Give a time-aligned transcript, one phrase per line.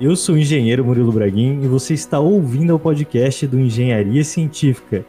[0.00, 5.04] Eu sou o engenheiro Murilo Braguin e você está ouvindo o podcast do Engenharia Científica.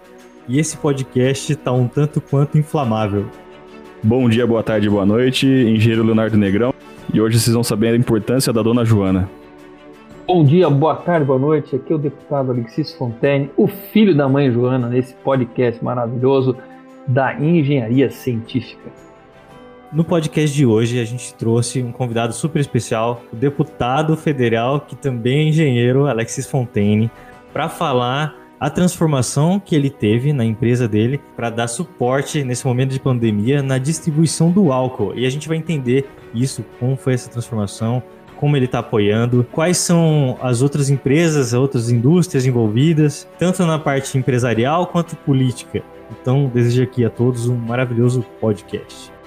[0.48, 3.28] E esse podcast está um tanto quanto inflamável.
[4.02, 6.74] Bom dia, boa tarde, boa noite, engenheiro Leonardo Negrão.
[7.14, 9.30] E hoje vocês vão saber a importância da dona Joana.
[10.26, 11.76] Bom dia, boa tarde, boa noite.
[11.76, 16.58] Aqui é o deputado Alexis Fontaine, o filho da mãe Joana, nesse podcast maravilhoso
[17.08, 18.90] da Engenharia Científica.
[19.92, 24.96] No podcast de hoje, a gente trouxe um convidado super especial, o deputado federal, que
[24.96, 27.10] também é engenheiro, Alexis Fontaine,
[27.52, 32.92] para falar a transformação que ele teve na empresa dele para dar suporte nesse momento
[32.92, 35.14] de pandemia na distribuição do álcool.
[35.16, 38.04] E a gente vai entender isso, como foi essa transformação,
[38.36, 43.80] como ele está apoiando, quais são as outras empresas, as outras indústrias envolvidas, tanto na
[43.80, 45.82] parte empresarial quanto política.
[46.12, 49.18] Então, desejo aqui a todos um maravilhoso podcast.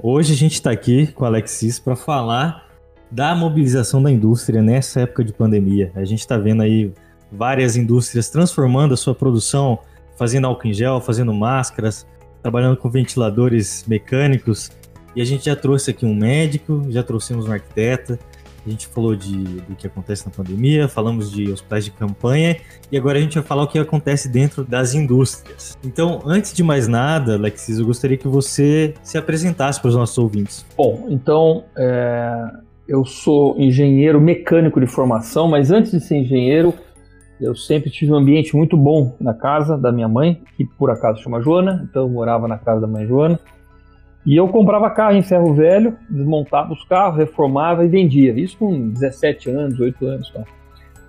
[0.00, 2.68] Hoje a gente está aqui com o Alexis para falar
[3.10, 5.92] da mobilização da indústria nessa época de pandemia.
[5.94, 6.92] A gente está vendo aí
[7.30, 9.78] várias indústrias transformando a sua produção,
[10.16, 12.06] fazendo álcool em gel, fazendo máscaras,
[12.42, 14.70] trabalhando com ventiladores mecânicos.
[15.14, 18.18] E a gente já trouxe aqui um médico, já trouxemos um arquiteta,
[18.66, 22.56] a gente falou de, do que acontece na pandemia, falamos de hospitais de campanha
[22.90, 25.76] e agora a gente vai falar o que acontece dentro das indústrias.
[25.84, 30.16] Então, antes de mais nada, Alexis, eu gostaria que você se apresentasse para os nossos
[30.18, 30.64] ouvintes.
[30.76, 32.50] Bom, então, é,
[32.86, 36.74] eu sou engenheiro mecânico de formação, mas antes de ser engenheiro,
[37.40, 41.20] eu sempre tive um ambiente muito bom na casa da minha mãe, que por acaso
[41.22, 43.38] chama Joana, então eu morava na casa da mãe Joana.
[44.24, 48.32] E eu comprava carro em ferro velho, desmontava os carros, reformava e vendia.
[48.38, 50.30] Isso com 17 anos, 8 anos.
[50.30, 50.42] Tá?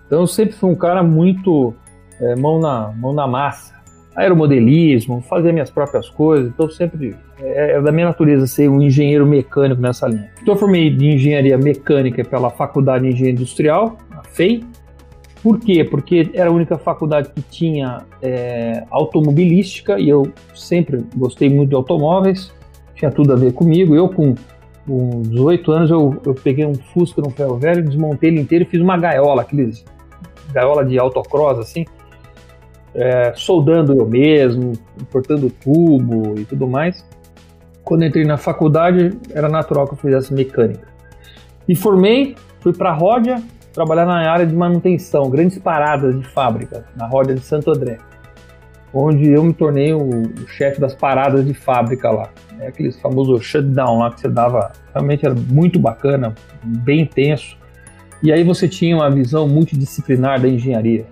[0.07, 1.73] Então eu sempre fui um cara muito
[2.19, 3.73] é, mão, na, mão na massa.
[4.15, 6.49] Aeromodelismo, fazia minhas próprias coisas.
[6.49, 10.31] Então sempre é, é, da minha natureza ser um engenheiro mecânico nessa linha.
[10.41, 14.63] Então eu formei de engenharia mecânica pela Faculdade de Engenharia Industrial, a FEI.
[15.43, 15.83] Por quê?
[15.83, 21.75] Porque era a única faculdade que tinha é, automobilística e eu sempre gostei muito de
[21.75, 22.51] automóveis
[22.95, 23.95] tinha tudo a ver comigo.
[23.95, 24.35] Eu, com,
[24.85, 28.67] com 18 anos, eu, eu peguei um Fusca no ferro velho, desmontei ele inteiro e
[28.67, 29.83] fiz uma gaiola, aqueles
[30.51, 31.85] gaiola de autocross, assim,
[32.93, 34.73] é, soldando eu mesmo,
[35.11, 37.03] cortando tubo e tudo mais.
[37.83, 40.87] Quando entrei na faculdade, era natural que eu fizesse mecânica.
[41.67, 43.41] Me formei, fui para a Ródia,
[43.73, 47.97] trabalhar na área de manutenção, grandes paradas de fábrica, na Ródia de Santo André
[48.93, 52.29] onde eu me tornei o, o chefe das paradas de fábrica lá.
[52.63, 57.57] É aquele famoso shutdown lá que você dava, realmente era muito bacana, bem intenso.
[58.21, 61.05] E aí você tinha uma visão multidisciplinar da engenharia.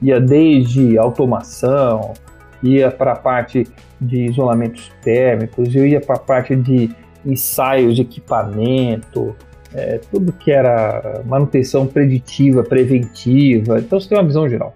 [0.00, 2.14] Ia desde automação,
[2.62, 3.66] ia para a parte
[4.00, 6.90] de isolamentos térmicos, eu ia para a parte de
[7.24, 9.36] ensaios de equipamento,
[9.74, 13.78] é, tudo que era manutenção preditiva, preventiva.
[13.78, 14.74] Então você tem uma visão geral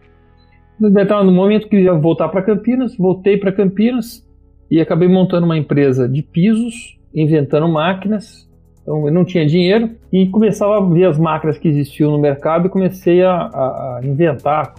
[0.80, 4.24] no momento que ia voltar para Campinas, voltei para Campinas
[4.70, 8.48] e acabei montando uma empresa de pisos, inventando máquinas.
[8.82, 12.66] Então eu não tinha dinheiro e começava a ver as máquinas que existiam no mercado
[12.66, 14.74] e comecei a, a inventar,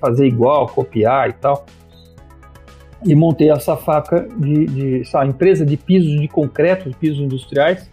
[0.00, 1.64] fazer igual, copiar e tal.
[3.04, 7.88] E montei essa faca de, de essa empresa de pisos de concreto, de pisos industriais,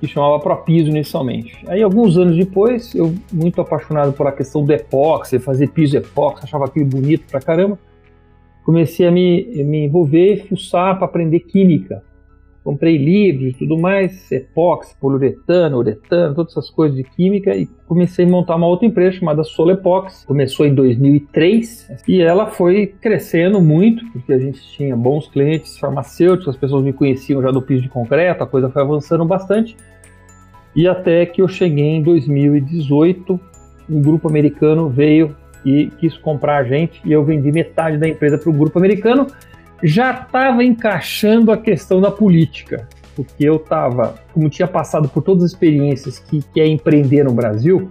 [0.00, 1.62] que chamava Propiso inicialmente.
[1.68, 6.44] Aí, alguns anos depois, eu, muito apaixonado por a questão do epóxi, fazer piso epóxi,
[6.44, 7.78] achava aquilo bonito pra caramba,
[8.64, 12.02] comecei a me, me envolver fuçar para aprender química.
[12.62, 18.28] Comprei livros tudo mais, epóxi, poliuretano, uretano, todas essas coisas de química e comecei a
[18.28, 20.24] montar uma outra empresa chamada Solepox.
[20.26, 26.54] Começou em 2003 e ela foi crescendo muito, porque a gente tinha bons clientes farmacêuticos,
[26.54, 29.74] as pessoas me conheciam já do piso de concreto, a coisa foi avançando bastante.
[30.76, 33.40] E até que eu cheguei em 2018,
[33.88, 35.34] um grupo americano veio
[35.64, 39.26] e quis comprar a gente e eu vendi metade da empresa para o grupo americano.
[39.82, 42.86] Já estava encaixando a questão da política,
[43.16, 47.32] porque eu estava, como tinha passado por todas as experiências que, que é empreender no
[47.32, 47.88] Brasil,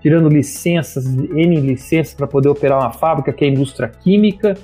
[0.00, 4.54] tirando licenças, N licenças para poder operar uma fábrica, que é indústria química,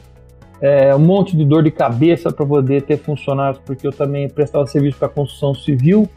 [0.61, 4.67] é, um monte de dor de cabeça para poder ter funcionários, porque eu também prestava
[4.67, 6.09] serviço para construção civil,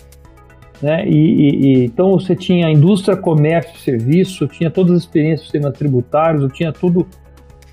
[0.82, 1.06] né?
[1.06, 5.72] E, e, e, então você tinha indústria, comércio, serviço, tinha todas as experiências do sistema
[5.72, 7.08] tributários, eu tinha tudo,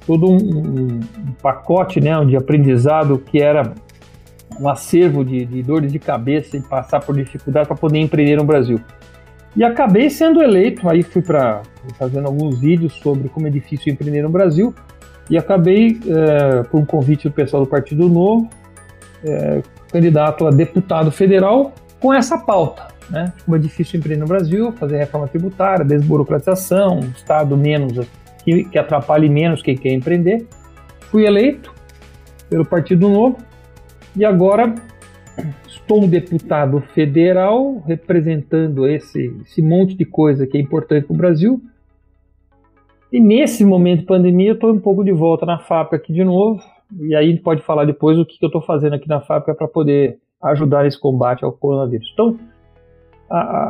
[0.07, 1.01] todo um, um,
[1.41, 3.73] pacote né, de aprendizado que era
[4.61, 8.45] um acervo de, de dores de cabeça e passar por dificuldade para poder empreender no
[8.45, 8.81] Brasil.
[9.57, 11.63] E acabei sendo eleito, aí fui para
[11.99, 14.75] fazendo alguns vídeos sobre como é difícil empreender no Brasil,
[15.31, 18.49] e acabei, é, por um convite do pessoal do Partido Novo,
[19.25, 22.98] é, candidato a deputado federal com essa pauta.
[23.11, 23.33] Né?
[23.45, 28.07] Como é difícil empreender no Brasil, fazer reforma tributária, desburocratização, Estado menos
[28.45, 30.47] que, que atrapalhe menos quem quer empreender.
[31.11, 31.73] Fui eleito
[32.49, 33.39] pelo Partido Novo
[34.17, 34.75] e agora
[35.67, 41.17] estou um deputado federal representando esse, esse monte de coisa que é importante para o
[41.17, 41.63] Brasil.
[43.11, 46.25] E nesse momento de pandemia, eu estou um pouco de volta na fábrica aqui de
[46.25, 46.63] novo.
[47.01, 49.21] E aí a gente pode falar depois o que, que eu estou fazendo aqui na
[49.21, 52.11] fábrica para poder ajudar nesse combate ao coronavírus.
[52.13, 52.39] Então,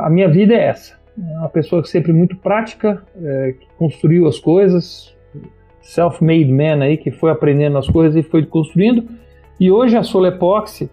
[0.05, 0.97] a, minha vida é essa.
[1.17, 5.15] É uma pessoa sempre muito prática, é, que construiu as coisas,
[5.81, 9.05] self-made man aí, que foi aprendendo as coisas e foi construindo.
[9.59, 10.89] E hoje a Solepoxy,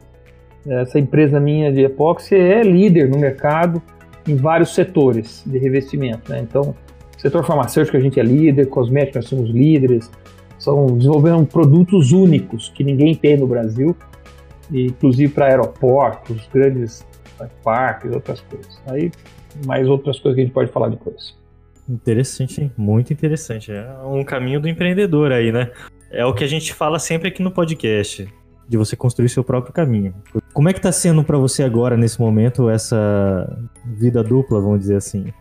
[0.66, 3.80] essa empresa minha de epóxi, é líder no mercado
[4.26, 6.32] em vários setores de revestimento.
[6.32, 6.40] Né?
[6.40, 6.74] Então,
[7.16, 10.10] setor farmacêutico a gente é líder, cosmético nós somos líderes,
[10.58, 13.96] são desenvolvendo produtos únicos que ninguém tem no Brasil,
[14.72, 17.06] inclusive para aeroportos, grandes
[17.62, 18.80] parques, outras coisas.
[18.86, 19.10] Aí
[19.64, 21.36] mais outras coisas que a gente pode falar depois.
[21.88, 23.72] Interessante, muito interessante.
[23.72, 25.70] É um caminho do empreendedor aí, né?
[26.10, 28.28] É o que a gente fala sempre aqui no podcast,
[28.68, 30.12] de você construir seu próprio caminho.
[30.52, 34.96] Como é que tá sendo para você agora, nesse momento, essa vida dupla, vamos dizer
[34.96, 35.32] assim?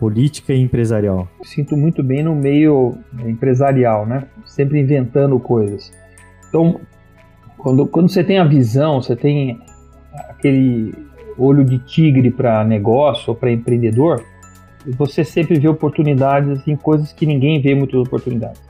[0.00, 1.28] Política e empresarial.
[1.42, 4.26] Sinto muito bem no meio empresarial, né?
[4.46, 5.92] Sempre inventando coisas.
[6.48, 6.80] Então,
[7.56, 9.60] quando, quando você tem a visão, você tem
[10.28, 10.94] aquele
[11.38, 14.24] olho de tigre para negócio ou para empreendedor,
[14.96, 18.60] você sempre vê oportunidades em coisas que ninguém vê muitas oportunidades.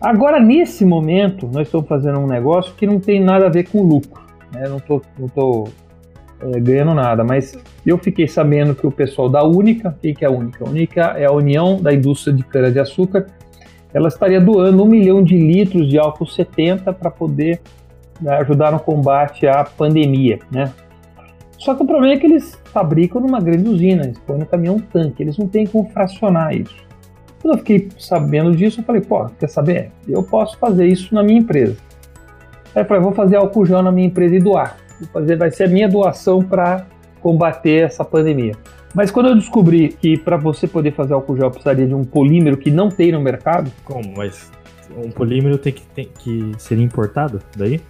[0.00, 3.82] Agora, nesse momento, nós estamos fazendo um negócio que não tem nada a ver com
[3.82, 4.22] lucro.
[4.52, 4.68] Né?
[4.68, 5.68] Não estou não tô,
[6.40, 10.28] é, ganhando nada, mas eu fiquei sabendo que o pessoal da Única, quem que é
[10.28, 10.64] a Única?
[10.64, 13.26] A Única é a União da Indústria de Cana-de-Açúcar,
[13.92, 17.60] ela estaria doando um milhão de litros de álcool 70 para poder
[18.20, 20.72] né, ajudar no combate à pandemia, né?
[21.58, 24.78] Só que o problema é que eles fabricam numa grande usina, eles põem no caminhão
[24.78, 26.76] tanque, eles não têm como fracionar isso.
[27.40, 29.90] Quando eu fiquei sabendo disso, eu falei, pô, quer saber?
[30.06, 31.76] Eu posso fazer isso na minha empresa.
[32.74, 34.76] Aí eu falei, vou fazer álcool gel na minha empresa e doar.
[35.00, 36.86] Vou fazer, vai ser a minha doação para
[37.20, 38.54] combater essa pandemia.
[38.94, 42.56] Mas quando eu descobri que para você poder fazer álcool gel precisaria de um polímero
[42.56, 43.70] que não tem no mercado.
[43.84, 44.14] Como?
[44.16, 44.50] Mas
[44.96, 47.80] um polímero tem que, tem que ser importado daí?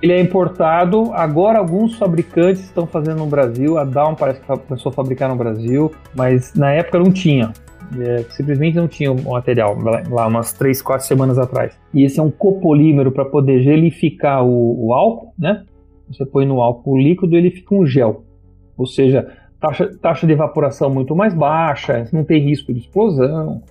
[0.00, 1.12] Ele é importado.
[1.12, 3.78] Agora, alguns fabricantes estão fazendo no Brasil.
[3.78, 7.52] A Down parece que começou a fabricar no Brasil, mas na época não tinha.
[7.98, 9.76] É, simplesmente não tinha o material
[10.10, 11.78] lá umas 3, 4 semanas atrás.
[11.92, 15.64] E esse é um copolímero para poder gelificar o, o, álcool, né?
[16.08, 18.24] Você põe no álcool líquido ele fica um gel.
[18.76, 19.26] Ou seja,
[19.58, 23.62] taxa, taxa de evaporação muito mais baixa, não tem risco de explosão.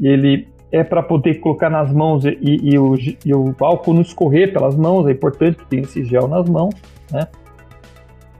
[0.00, 4.52] Ele é para poder colocar nas mãos e, e, o, e, o, álcool não escorrer
[4.52, 6.74] pelas mãos, é importante que tenha esse gel nas mãos,
[7.12, 7.28] né?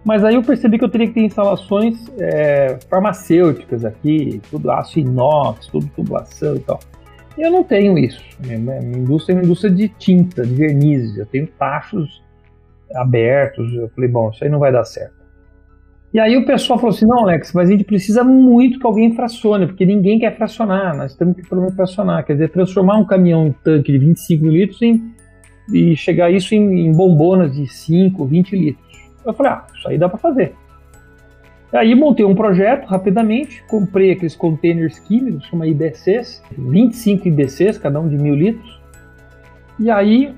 [0.04, 4.98] Mas aí eu percebi que eu teria que ter instalações é, farmacêuticas aqui, tudo aço
[4.98, 6.80] inox, tudo tubulação e tal.
[7.38, 8.22] E eu não tenho isso.
[8.44, 11.16] Minha, minha indústria é uma indústria de tinta, de vernizes.
[11.16, 12.22] Eu tenho tachos
[12.94, 13.72] abertos.
[13.72, 15.13] Eu falei, bom, isso aí não vai dar certo.
[16.14, 19.16] E aí o pessoal falou assim, não, Alex, mas a gente precisa muito que alguém
[19.16, 23.48] fracione, porque ninguém quer fracionar, nós temos que menos fracionar, quer dizer, transformar um caminhão
[23.48, 25.12] em tanque de 25 mil litros em,
[25.72, 28.86] e chegar isso em, em bombonas de 5, 20 litros.
[29.26, 30.54] Eu falei, ah, isso aí dá para fazer.
[31.72, 37.98] E aí montei um projeto rapidamente, comprei aqueles containers químicos, chama IBCs, 25 IBCs, cada
[37.98, 38.80] um de mil litros,
[39.80, 40.32] e aí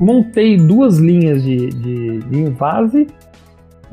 [0.00, 3.06] montei duas linhas de, de, de invase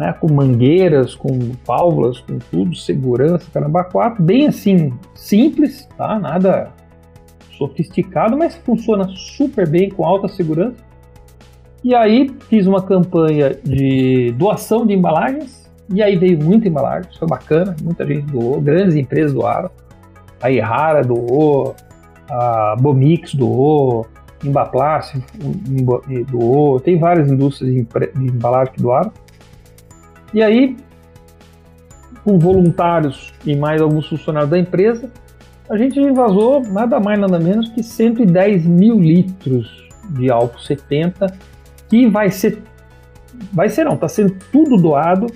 [0.02, 1.30] né, com mangueiras, com
[1.64, 6.18] válvulas, com tudo, segurança, caramba, 4, bem assim, simples, tá?
[6.18, 6.72] Nada
[7.56, 10.78] sofisticado, mas funciona super bem, com alta segurança.
[11.84, 17.28] E aí fiz uma campanha de doação de embalagens, e aí veio muita embalagem, foi
[17.28, 19.70] bacana, muita gente doou, grandes empresas doaram.
[20.42, 21.76] A Errara doou,
[22.28, 24.08] a Bomix doou,
[24.44, 25.14] Embaplast
[26.32, 29.12] doou, tem várias indústrias de embalagem que doaram.
[30.34, 30.78] E aí,
[32.24, 35.10] com voluntários e mais alguns funcionários da empresa,
[35.70, 41.28] a gente invasou nada mais nada menos que 110 mil litros de álcool 70
[41.90, 42.62] que vai ser
[43.54, 45.28] vai ser não, está sendo tudo doado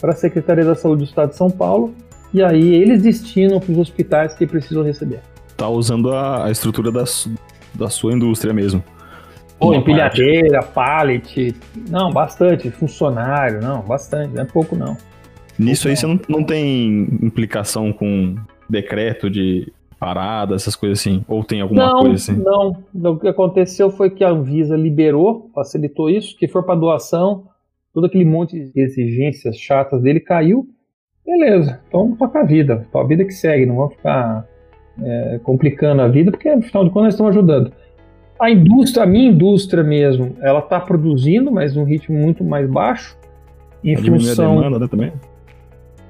[0.00, 1.94] para a Secretaria da Saúde do Estado de São Paulo
[2.32, 5.20] e aí eles destinam para os hospitais que precisam receber.
[5.56, 8.82] Tá usando a, estrutura da sua indústria mesmo.
[9.62, 11.54] Pô, empilhadeira, pallet.
[11.88, 12.70] Não, bastante.
[12.70, 14.34] Funcionário, não, bastante.
[14.34, 14.96] Não é pouco, não.
[15.58, 18.34] Nisso aí você não, não tem implicação com
[18.68, 21.24] decreto de parada, essas coisas assim?
[21.28, 22.42] Ou tem alguma não, coisa assim?
[22.42, 27.44] Não, O que aconteceu foi que a Anvisa liberou, facilitou isso, que for para doação,
[27.94, 30.66] todo aquele monte de exigências chatas dele caiu.
[31.24, 34.44] Beleza, então toca a vida, a vida que segue, não vamos ficar
[35.00, 37.72] é, complicando a vida, porque afinal de contas nós estamos ajudando.
[38.42, 43.16] A indústria, a minha indústria mesmo, ela está produzindo, mas num ritmo muito mais baixo.
[43.84, 44.58] Em função...
[44.58, 45.12] a demanda né, também?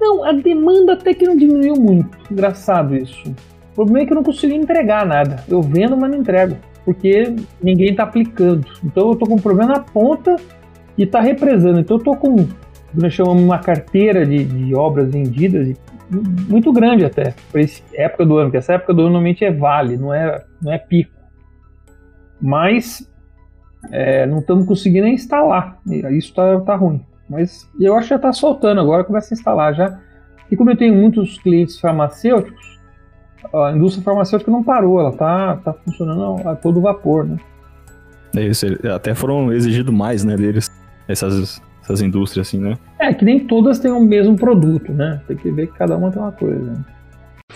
[0.00, 2.08] Não, a demanda até que não diminuiu muito.
[2.30, 3.22] Engraçado isso.
[3.72, 5.44] O problema é que eu não consigo entregar nada.
[5.46, 6.56] Eu vendo, mas não entrego.
[6.86, 8.66] Porque ninguém está aplicando.
[8.82, 10.36] Então eu estou com um problema na ponta
[10.96, 11.80] e está represando.
[11.80, 12.48] Então eu estou com,
[12.94, 15.76] nós chamamos uma carteira de, de obras vendidas
[16.48, 19.52] muito grande até, para essa época do ano, porque essa época do ano normalmente é
[19.52, 21.21] vale, não é, não é pico.
[22.42, 23.08] Mas
[23.90, 25.78] é, não estamos conseguindo instalar.
[25.86, 27.00] Isso está tá ruim.
[27.28, 29.98] Mas eu acho que já está soltando agora, começa a instalar já.
[30.50, 32.78] E como eu tenho muitos clientes farmacêuticos,
[33.54, 37.38] a indústria farmacêutica não parou, ela está tá funcionando a todo vapor, né?
[38.36, 40.70] É isso, até foram exigidos mais, né, deles,
[41.06, 42.78] essas, essas indústrias, assim, né?
[42.98, 45.20] É, que nem todas têm o mesmo produto, né?
[45.26, 46.60] Tem que ver que cada uma tem uma coisa.
[46.60, 46.84] Né?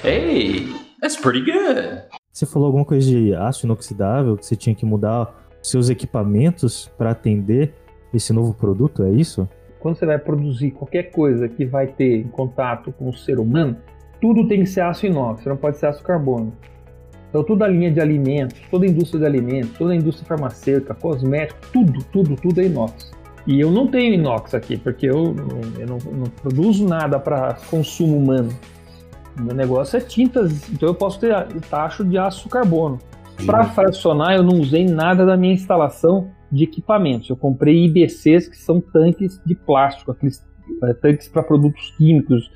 [0.05, 0.67] Hey,
[1.01, 2.03] that's pretty good.
[2.37, 7.13] Você falou alguma coisa de aço inoxidável, que você tinha que mudar seus equipamentos para
[7.13, 7.73] atender
[8.13, 9.49] esse novo produto, é isso?
[9.81, 13.79] Quando você vai produzir qualquer coisa que vai ter contato com o ser humano,
[14.21, 16.53] tudo tem que ser aço inox, não pode ser aço carbono.
[17.31, 20.93] Então toda a linha de alimentos, toda a indústria de alimentos, toda a indústria farmacêutica,
[20.93, 23.13] cosmético, tudo, tudo, tudo é inox.
[23.47, 25.35] E eu não tenho inox aqui, porque eu,
[25.79, 28.51] eu não, não produzo nada para consumo humano.
[29.39, 31.35] Meu negócio é tintas, então eu posso ter
[31.69, 32.99] tacho de aço carbono.
[33.45, 37.29] Para fracionar, eu não usei nada da minha instalação de equipamentos.
[37.29, 40.43] Eu comprei IBCs, que são tanques de plástico, aqueles
[40.85, 42.51] é, tanques para produtos químicos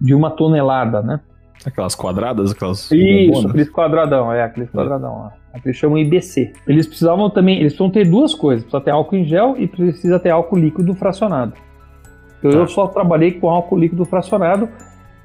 [0.00, 1.20] de uma tonelada, né?
[1.64, 2.90] Aquelas quadradas, aquelas.
[2.92, 3.50] Isso, bombonas.
[3.50, 5.32] aqueles quadradão, é, aqueles quadradão.
[5.52, 5.58] É.
[5.58, 6.52] Aqueles chamam IBC.
[6.66, 10.20] Eles precisavam também, eles precisam ter duas coisas: precisa ter álcool em gel e precisa
[10.20, 11.54] ter álcool líquido fracionado.
[12.38, 12.58] Então tá.
[12.58, 14.68] eu só trabalhei com álcool líquido fracionado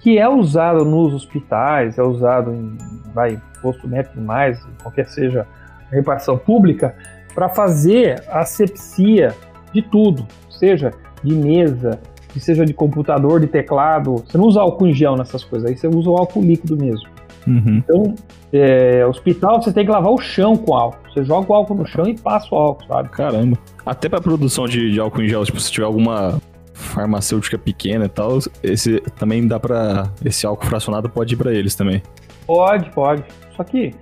[0.03, 2.77] que é usado nos hospitais, é usado em
[3.13, 5.47] vai, posto médico mais, qualquer seja
[5.89, 6.93] a repartição pública,
[7.33, 9.33] para fazer asepsia
[9.73, 10.91] de tudo, seja
[11.23, 14.15] de mesa, que seja de computador, de teclado.
[14.17, 17.07] Você não usa álcool em gel nessas coisas, aí você usa o álcool líquido mesmo.
[17.47, 17.77] Uhum.
[17.77, 18.15] Então,
[18.51, 20.99] é, hospital você tem que lavar o chão com álcool.
[21.13, 23.09] Você joga o álcool no chão e passa o álcool, sabe?
[23.09, 23.57] Caramba.
[23.85, 26.41] Até para produção de, de álcool em gel, tipo, se tiver alguma
[26.73, 31.75] farmacêutica pequena e tal, esse também dá para esse álcool fracionado pode ir para eles
[31.75, 32.01] também.
[32.45, 33.23] Pode, pode.
[33.55, 33.93] Só que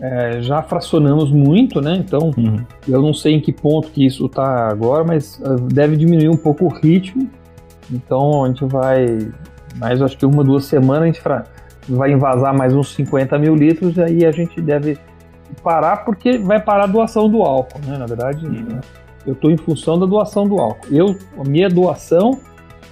[0.00, 1.96] é, já fracionamos muito, né?
[1.96, 2.64] Então uhum.
[2.86, 6.36] eu não sei em que ponto que isso tá agora, mas uh, deve diminuir um
[6.36, 7.30] pouco o ritmo.
[7.90, 9.18] Então a gente vai,
[9.76, 11.22] mais acho que uma duas semanas a gente
[11.88, 14.98] vai invasar mais uns 50 mil litros e aí a gente deve
[15.62, 17.96] parar porque vai parar a doação do álcool, né?
[17.96, 18.44] Na verdade.
[18.44, 18.52] Uhum.
[18.52, 18.80] Né?
[19.26, 20.86] Eu estou em função da doação do álcool.
[20.90, 22.38] Eu, a minha doação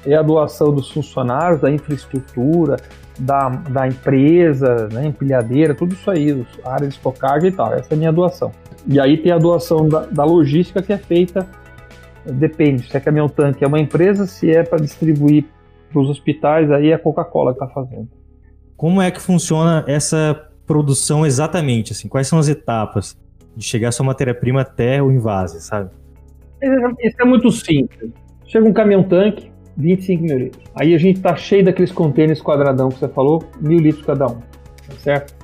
[0.05, 2.76] é a doação dos funcionários, da infraestrutura,
[3.19, 7.73] da, da empresa, né, empilhadeira, tudo isso aí, área de estocagem e tal.
[7.73, 8.50] Essa é a minha doação.
[8.87, 11.47] E aí tem a doação da, da logística que é feita,
[12.25, 15.45] depende, se é caminhão-tanque é uma empresa, se é para distribuir
[15.91, 18.09] para os hospitais, aí é a Coca-Cola que está fazendo.
[18.76, 21.93] Como é que funciona essa produção exatamente?
[21.93, 23.17] Assim, quais são as etapas
[23.57, 25.91] de chegar sua matéria-prima até o invase, sabe?
[27.00, 28.11] Isso é muito simples.
[28.47, 30.64] Chega um caminhão-tanque, 25 mil litros.
[30.75, 34.37] Aí a gente tá cheio daqueles contêineres quadradão que você falou, mil litros cada um,
[34.37, 35.35] tá certo?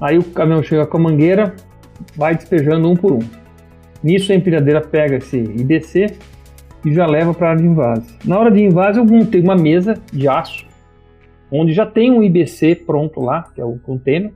[0.00, 1.54] Aí o caminhão chega com a mangueira,
[2.16, 3.20] vai despejando um por um.
[4.02, 6.06] Nisso a empilhadeira pega esse IBC
[6.84, 8.18] e já leva para a área de invase.
[8.24, 10.66] Na hora de invase eu montei uma mesa de aço,
[11.50, 14.32] onde já tem um IBC pronto lá, que é o container,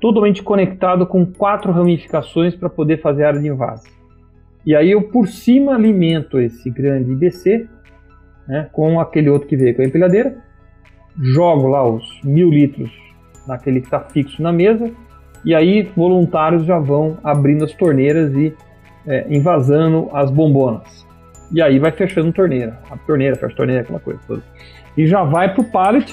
[0.00, 3.97] totalmente conectado com quatro ramificações para poder fazer a área de invase.
[4.66, 7.68] E aí eu por cima alimento esse grande IBC
[8.48, 10.36] né, com aquele outro que veio com a empilhadeira,
[11.16, 12.90] jogo lá os mil litros
[13.46, 14.90] naquele que está fixo na mesa,
[15.44, 18.54] e aí voluntários já vão abrindo as torneiras e
[19.06, 21.06] é, invasando as bombonas.
[21.50, 24.42] E aí vai fechando torneira, a torneira, fecha a torneira, aquela coisa toda.
[24.96, 26.12] E já vai pro pallet,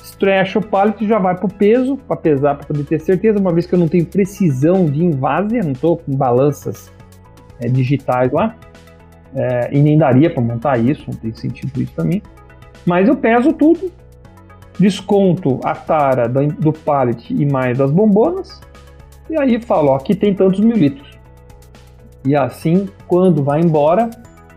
[0.00, 3.66] estrecha o pallet já vai pro peso, para pesar, para poder ter certeza, uma vez
[3.66, 6.92] que eu não tenho precisão de invase, não estou com balanças
[7.60, 8.54] é, digitais lá,
[9.34, 12.22] é, e nem daria para montar isso, não tem sentido isso para mim.
[12.86, 13.90] Mas eu peso tudo,
[14.78, 18.60] desconto a tara do pallet e mais das bombonas,
[19.28, 21.18] e aí falo, ó, aqui tem tantos mil litros.
[22.24, 24.08] E assim, quando vai embora,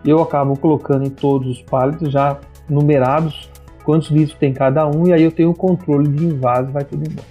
[0.06, 2.40] eu acabo colocando em todos os pallets já
[2.70, 3.52] numerados
[3.84, 7.04] quantos litros tem cada um, e aí eu tenho o controle de invase, vai tudo
[7.10, 7.28] embora.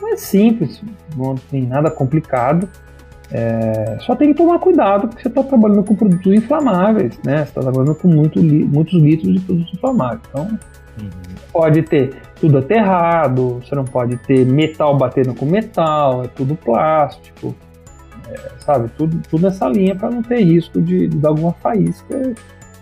[0.00, 0.82] Não é simples,
[1.16, 2.68] não tem nada complicado.
[3.32, 7.38] É, só tem que tomar cuidado porque você está trabalhando com produtos inflamáveis, né?
[7.38, 10.20] Você está trabalhando com muito, muitos litros de produtos inflamáveis.
[10.28, 10.58] Então,
[11.00, 11.10] uhum.
[11.52, 17.54] pode ter tudo aterrado, você não pode ter metal batendo com metal, é tudo plástico,
[18.28, 18.90] é, sabe?
[18.98, 22.34] Tudo, tudo nessa linha para não ter risco de, de dar alguma faísca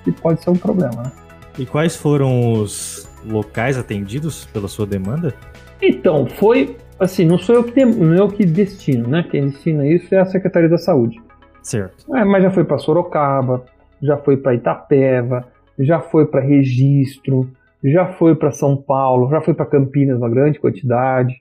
[0.05, 1.13] que pode ser um problema, né?
[1.59, 5.35] E quais foram os locais atendidos pela sua demanda?
[5.83, 9.25] Então, foi assim, não sou eu que, tem, não eu que destino, né?
[9.31, 11.21] Quem destina isso é a Secretaria da Saúde.
[11.63, 12.15] Certo.
[12.17, 13.65] É, mas já foi para Sorocaba,
[14.03, 15.47] já foi para Itapeva,
[15.79, 17.51] já foi para Registro,
[17.85, 21.35] já foi para São Paulo, já foi para Campinas uma grande quantidade,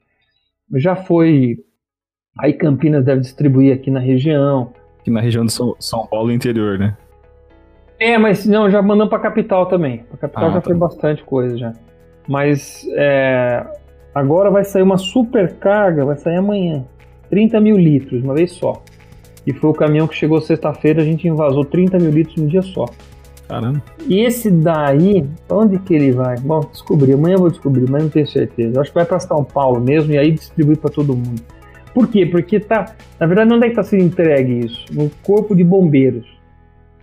[0.75, 1.57] já foi.
[2.39, 4.73] Aí Campinas deve distribuir aqui na região.
[4.99, 6.95] Aqui na região de São, São Paulo interior, né?
[7.99, 10.03] É, mas não, já mandamos para capital também.
[10.03, 10.61] Para capital ah, já tá.
[10.61, 11.73] foi bastante coisa já.
[12.27, 13.65] Mas é,
[14.17, 16.83] Agora vai sair uma super carga, vai sair amanhã.
[17.29, 18.81] 30 mil litros, uma vez só.
[19.45, 22.63] E foi o caminhão que chegou sexta-feira, a gente invasou 30 mil litros num dia
[22.63, 22.85] só.
[23.47, 23.79] Caramba.
[24.07, 26.35] E esse daí, onde que ele vai?
[26.39, 28.75] Bom, descobri, amanhã eu vou descobrir, mas não tenho certeza.
[28.75, 31.43] Eu acho que vai para São Paulo mesmo e aí distribui para todo mundo.
[31.93, 32.25] Por quê?
[32.25, 34.83] Porque tá, na verdade, onde é que está sendo entregue isso?
[34.91, 36.25] No corpo de bombeiros.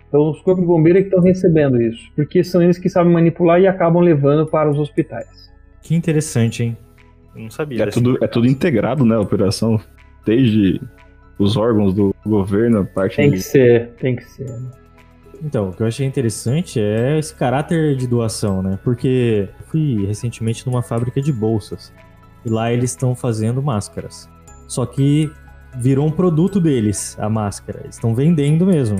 [0.09, 3.13] Então, os corpos de bombeiros é que estão recebendo isso, porque são eles que sabem
[3.13, 5.49] manipular e acabam levando para os hospitais.
[5.81, 6.77] Que interessante, hein?
[7.35, 7.83] Eu não sabia.
[7.83, 9.15] É tudo, é tudo integrado, né?
[9.15, 9.79] A operação.
[10.25, 10.81] Desde
[11.37, 13.17] os órgãos do governo, a parte.
[13.17, 13.37] Tem de...
[13.37, 14.49] que ser, tem que ser.
[14.49, 14.71] Né?
[15.43, 18.79] Então, o que eu achei interessante é esse caráter de doação, né?
[18.83, 21.93] Porque fui recentemente numa fábrica de bolsas.
[22.45, 24.29] E lá eles estão fazendo máscaras.
[24.67, 25.29] Só que
[25.77, 27.81] virou um produto deles, a máscara.
[27.83, 28.97] Eles estão vendendo mesmo.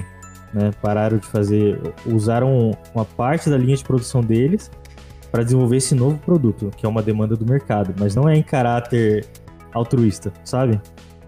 [0.53, 0.71] Né?
[0.81, 1.79] Pararam de fazer.
[2.05, 4.69] Usaram uma parte da linha de produção deles
[5.35, 8.41] para desenvolver esse novo produto, que é uma demanda do mercado, mas não é em
[8.41, 9.25] caráter
[9.73, 10.79] altruísta, sabe?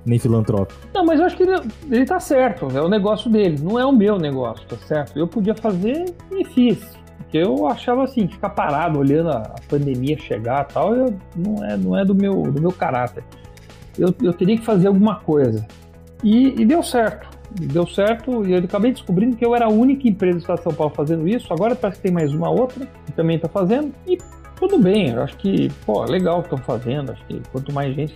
[0.05, 0.79] Nem filantrópico.
[0.93, 1.59] Não, mas eu acho que ele,
[1.91, 5.19] ele tá certo, é o negócio dele, não é o meu negócio, tá certo?
[5.19, 6.79] Eu podia fazer e fiz.
[7.17, 11.75] Porque eu achava assim, ficar parado olhando a, pandemia chegar e tal, eu, não, é,
[11.75, 13.25] não é do meu, do meu caráter.
[13.99, 15.67] Eu, eu teria que fazer alguma coisa.
[16.23, 17.27] E, e deu certo
[17.60, 20.63] deu certo e eu acabei descobrindo que eu era a única empresa do Estado de
[20.63, 21.52] São Paulo fazendo isso.
[21.52, 24.17] Agora parece que tem mais uma outra que também está fazendo e
[24.58, 25.10] tudo bem.
[25.10, 27.12] Eu acho que, pô, legal que estão fazendo.
[27.12, 28.15] Acho que quanto mais gente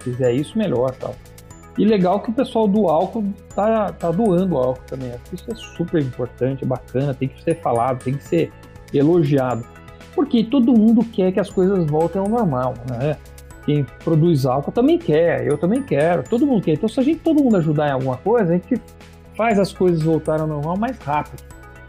[0.00, 1.14] fizer isso, melhor tal.
[1.78, 3.24] E legal que o pessoal do álcool
[3.54, 5.10] tá, tá doando álcool também.
[5.12, 8.52] Acho que isso é super importante, bacana, tem que ser falado, tem que ser
[8.92, 9.64] elogiado.
[10.14, 13.16] Porque todo mundo quer que as coisas voltem ao normal, né?
[13.68, 16.72] Quem produz álcool também quer, eu também quero, todo mundo quer.
[16.72, 18.80] Então, se a gente todo mundo ajudar em alguma coisa, a gente
[19.36, 21.42] faz as coisas voltarem ao normal mais rápido.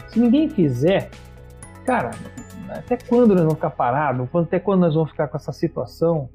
[0.08, 1.08] Se ninguém fizer,
[1.86, 2.10] cara,
[2.68, 4.28] até quando nós vamos ficar parados?
[4.34, 6.28] Até quando nós vamos ficar com essa situação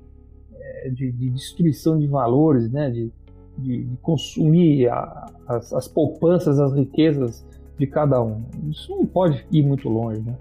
[0.60, 2.90] é, de, de, destruição de valores, né?
[2.90, 3.14] de,
[3.56, 7.46] de, de consumir a, as, as poupanças, as riquezas
[7.78, 8.44] de cada um?
[8.68, 10.36] Isso não pode ir muito longe, né?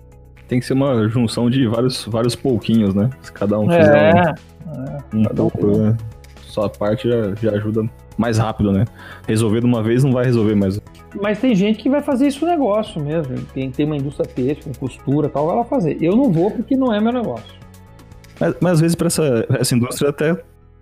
[0.48, 3.10] Tem que ser uma junção de vários, vários pouquinhos, né?
[3.20, 5.96] Se cada um fizer é, um, é, um pouco, né?
[6.42, 8.84] Só a parte já, já ajuda mais rápido, né?
[9.26, 10.80] Resolver de uma vez não vai resolver mais.
[11.20, 13.36] Mas tem gente que vai fazer isso negócio mesmo.
[13.52, 15.98] Tem, tem uma indústria têxtil, com costura tal, vai lá fazer.
[16.00, 17.54] Eu não vou porque não é meu negócio.
[18.38, 20.36] Mas, mas às vezes para essa, essa indústria até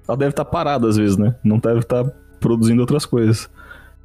[0.08, 1.34] ela deve estar tá parada às vezes, né?
[1.42, 3.48] Não deve estar tá produzindo outras coisas.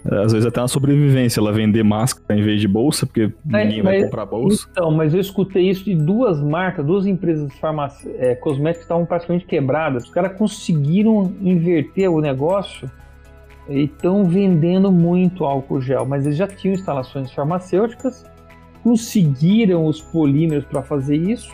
[0.05, 4.03] Às vezes até uma sobrevivência, ela vender máscara em vez de bolsa, porque ninguém vai
[4.03, 4.67] comprar bolsa.
[4.71, 7.93] Então, mas eu escutei isso de duas marcas, duas empresas farmac...
[8.17, 10.05] é, cosméticas que estavam praticamente quebradas.
[10.05, 12.89] Os caras conseguiram inverter o negócio
[13.67, 18.25] e estão vendendo muito álcool gel, mas eles já tinham instalações farmacêuticas,
[18.83, 21.53] conseguiram os polímeros para fazer isso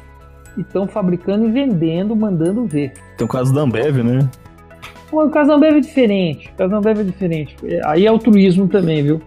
[0.55, 2.93] e estão fabricando e vendendo, mandando ver.
[3.17, 4.29] Tem o caso da Ambev, né?
[5.13, 6.53] O Ambev é diferente.
[6.57, 7.55] O Ambev é diferente.
[7.63, 9.21] É, aí é altruísmo também, viu?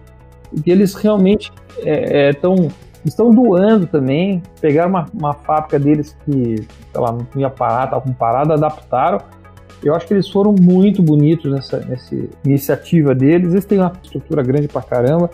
[0.49, 1.51] Porque eles realmente
[1.83, 2.69] é, é, tão,
[3.05, 4.41] estão doando também.
[4.59, 6.55] Pegaram uma, uma fábrica deles que,
[6.91, 9.19] sei lá, não tinha parado, estava com parada, adaptaram.
[9.83, 13.51] Eu acho que eles foram muito bonitos nessa, nessa iniciativa deles.
[13.51, 15.29] Eles têm uma estrutura grande pra caramba.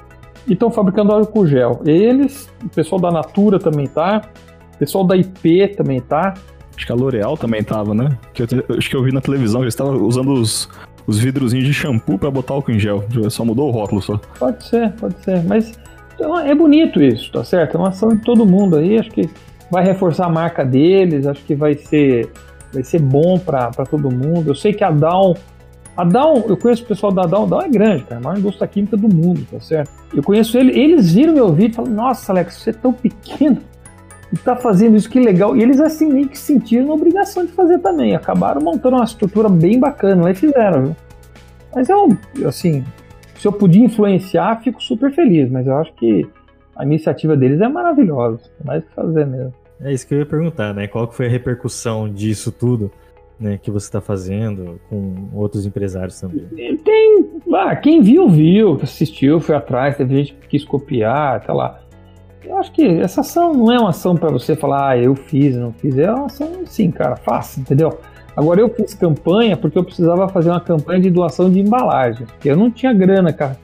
[0.45, 1.81] E estão fabricando álcool gel.
[1.85, 4.21] Eles, o pessoal da Natura também tá.
[4.75, 6.33] O pessoal da IP também tá.
[6.75, 8.17] Acho que a L'Oreal também tava, né?
[8.33, 10.69] Que eu, acho que eu vi na televisão, eles estavam usando os,
[11.05, 13.03] os vidrozinhos de shampoo para botar álcool em gel.
[13.29, 14.19] Só mudou o rótulo só.
[14.39, 15.43] Pode ser, pode ser.
[15.43, 15.71] Mas
[16.15, 17.75] então, é bonito isso, tá certo?
[17.75, 18.97] É uma ação de todo mundo aí.
[18.97, 19.29] Acho que
[19.69, 21.25] vai reforçar a marca deles.
[21.27, 22.31] Acho que vai ser,
[22.71, 24.51] vai ser bom para todo mundo.
[24.51, 25.35] Eu sei que a Down.
[25.95, 27.43] A Down, eu conheço o pessoal da Down.
[27.43, 28.17] A Down é grande, cara.
[28.17, 29.91] A maior indústria química do mundo, tá certo?
[30.13, 30.79] Eu conheço ele.
[30.79, 33.57] Eles viram meu vídeo e falaram: Nossa, Alex, você é tão pequeno
[34.33, 35.55] e tá fazendo isso, que legal.
[35.55, 38.15] E eles assim meio que sentiram a obrigação de fazer também.
[38.15, 40.95] Acabaram montando uma estrutura bem bacana lá e fizeram, viu?
[41.75, 42.17] Mas é um,
[42.47, 42.83] assim,
[43.35, 46.27] se eu puder influenciar, fico super feliz, mas eu acho que
[46.75, 49.53] a iniciativa deles é maravilhosa, tem mais o que fazer mesmo.
[49.79, 50.87] É isso que eu ia perguntar, né?
[50.87, 52.91] Qual que foi a repercussão disso tudo,
[53.39, 56.47] né, que você está fazendo com outros empresários também?
[56.77, 61.82] Tem, ah, quem viu, viu, assistiu, foi atrás, teve gente que quis copiar, tá lá.
[62.45, 65.55] Eu acho que essa ação não é uma ação para você falar, ah, eu fiz,
[65.55, 65.97] não fiz.
[65.97, 67.99] É uma ação, sim, cara, fácil, entendeu?
[68.35, 72.25] Agora eu fiz campanha porque eu precisava fazer uma campanha de doação de embalagem.
[72.43, 73.57] Eu não tinha grana, cara,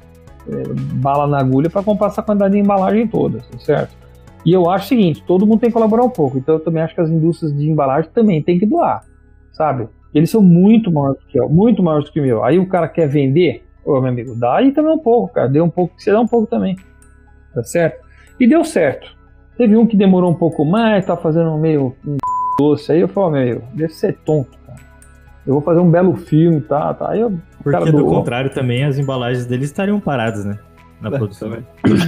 [0.47, 0.63] é,
[0.95, 3.97] bala na agulha para comprar essa quantidade de embalagem toda, certo?
[4.45, 6.37] E eu acho o seguinte, todo mundo tem que colaborar um pouco.
[6.37, 9.03] Então eu também acho que as indústrias de embalagem também têm que doar,
[9.51, 9.89] sabe?
[10.13, 12.43] Eles são muito maiores do que eu, muito maiores do que o meu.
[12.43, 15.47] Aí o cara quer vender, ô meu amigo, dá aí também um pouco, cara.
[15.47, 16.75] Dê um pouco, você dá um pouco também.
[17.53, 18.08] Tá certo?
[18.39, 19.15] E deu certo.
[19.57, 22.17] Teve um que demorou um pouco mais, tá fazendo meio um
[22.57, 22.91] doce.
[22.91, 24.79] Aí eu falei, meu amigo, deve ser tonto, cara.
[25.45, 26.93] Eu vou fazer um belo filme, tá?
[26.93, 27.11] tá.
[27.11, 30.57] Aí eu, Porque do contrário também as embalagens deles estariam paradas, né?
[31.01, 31.51] Na é, produção.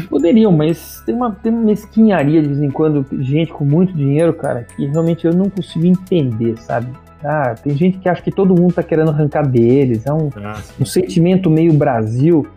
[0.10, 4.34] Poderiam, mas tem uma, tem uma mesquinharia de vez em quando, gente com muito dinheiro,
[4.34, 6.88] cara, que realmente eu não consigo entender, sabe?
[7.24, 10.06] Ah, tem gente que acha que todo mundo tá querendo arrancar deles.
[10.06, 12.48] É um, ah, um sentimento meio Brasil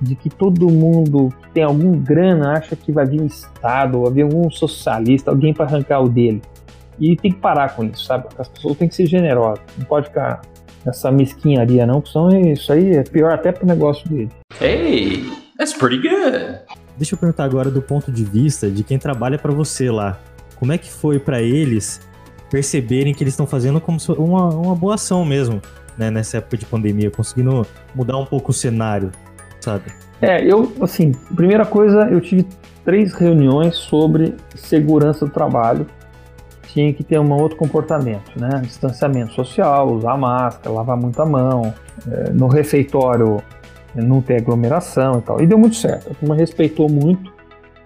[0.00, 4.04] de que todo mundo que tem algum grana acha que vai vir um Estado, ou
[4.04, 6.40] vai vir algum socialista, alguém para arrancar o dele.
[6.98, 8.26] E tem que parar com isso, sabe?
[8.38, 9.64] As pessoas têm que ser generosas.
[9.78, 10.42] Não pode ficar
[10.84, 14.30] nessa mesquinharia, não, porque isso aí é pior até pro negócio dele.
[14.60, 16.60] Hey, that's pretty good.
[16.96, 20.18] Deixa eu perguntar agora do ponto de vista de quem trabalha para você lá.
[20.56, 22.00] Como é que foi para eles
[22.50, 25.62] perceberem que eles estão fazendo como uma, uma boa ação mesmo,
[25.96, 29.10] né, nessa época de pandemia, conseguindo mudar um pouco o cenário,
[29.60, 29.84] sabe?
[30.20, 32.46] É, eu, assim, primeira coisa, eu tive
[32.84, 35.86] três reuniões sobre segurança do trabalho.
[36.68, 38.60] Tinha que ter um outro comportamento, né?
[38.62, 41.74] Distanciamento social, usar máscara, lavar muita mão,
[42.10, 43.42] é, no refeitório
[43.94, 45.40] não ter aglomeração e tal.
[45.40, 46.12] E deu muito certo.
[46.12, 47.32] A turma respeitou muito.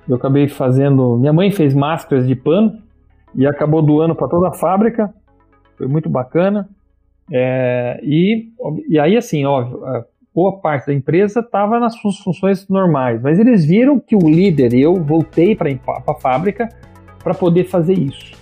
[0.09, 1.17] Eu acabei fazendo.
[1.17, 2.79] Minha mãe fez máscaras de pano
[3.35, 5.13] e acabou doando para toda a fábrica.
[5.79, 6.69] Foi muito bacana.
[7.33, 8.49] É, e,
[8.89, 9.83] e aí, assim, óbvio,
[10.35, 14.75] boa parte da empresa estava nas suas funções normais, mas eles viram que o líder,
[14.75, 16.69] eu voltei para a fábrica
[17.23, 18.33] para poder fazer isso.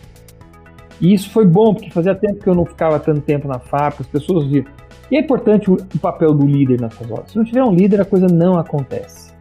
[1.00, 4.02] E isso foi bom, porque fazia tempo que eu não ficava tanto tempo na fábrica,
[4.02, 4.70] as pessoas viram.
[5.10, 7.30] E é importante o, o papel do líder nessas horas.
[7.30, 9.32] Se não tiver um líder, a coisa não acontece.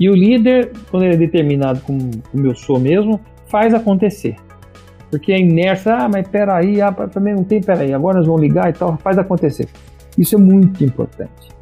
[0.00, 4.36] E o líder, quando ele é determinado como, como eu sou mesmo, faz acontecer.
[5.10, 8.70] Porque a inércia, ah, mas peraí, ah, também não tem peraí, agora nós vamos ligar
[8.70, 9.68] e tal, faz acontecer.
[10.16, 11.55] Isso é muito importante.